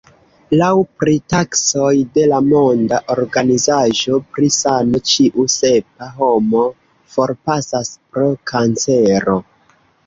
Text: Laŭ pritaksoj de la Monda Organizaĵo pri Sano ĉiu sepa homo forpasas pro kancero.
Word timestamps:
Laŭ 0.59 0.69
pritaksoj 1.01 1.91
de 2.15 2.23
la 2.31 2.39
Monda 2.47 2.99
Organizaĵo 3.17 4.21
pri 4.33 4.51
Sano 4.57 5.03
ĉiu 5.13 5.47
sepa 5.59 6.09
homo 6.19 6.67
forpasas 7.19 7.97
pro 8.09 8.37
kancero. 8.55 9.43